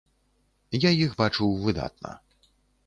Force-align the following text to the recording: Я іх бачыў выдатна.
Я 0.87 0.91
іх 1.03 1.11
бачыў 1.21 1.55
выдатна. 1.67 2.17